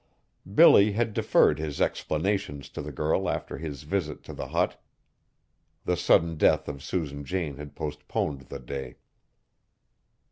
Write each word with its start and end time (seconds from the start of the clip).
Billy 0.55 0.93
had 0.93 1.13
deferred 1.13 1.59
his 1.59 1.79
explanations 1.79 2.69
to 2.69 2.81
the 2.81 2.91
girl 2.91 3.29
after 3.29 3.59
his 3.59 3.83
visit 3.83 4.23
to 4.23 4.33
the 4.33 4.47
hut; 4.47 4.81
the 5.85 5.95
sudden 5.95 6.37
death 6.37 6.67
of 6.67 6.81
Susan 6.81 7.23
Jane 7.23 7.57
had 7.57 7.75
postponed 7.75 8.39
the 8.49 8.57
day. 8.57 8.95